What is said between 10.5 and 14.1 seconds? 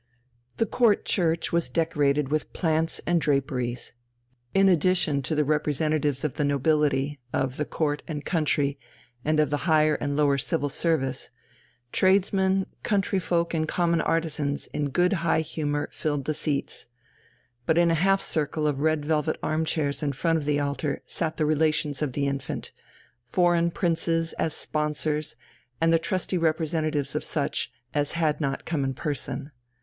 Service, tradesmen, country folk, and common